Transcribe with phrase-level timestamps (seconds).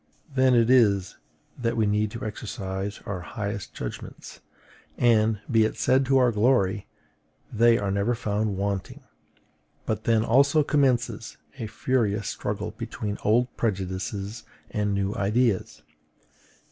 [0.33, 1.19] Then it is
[1.59, 4.39] that we need to exercise our highest judgments;
[4.97, 6.87] and, be it said to our glory,
[7.53, 9.03] they are never found wanting:
[9.85, 15.83] but then also commences a furious struggle between old prejudices and new ideas.